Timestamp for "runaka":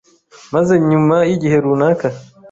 1.63-2.07